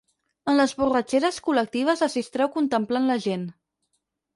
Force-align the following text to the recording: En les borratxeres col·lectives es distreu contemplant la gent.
En 0.53 0.55
les 0.59 0.73
borratxeres 0.79 1.39
col·lectives 1.49 2.03
es 2.09 2.19
distreu 2.21 2.53
contemplant 2.59 3.11
la 3.15 3.23
gent. 3.31 3.51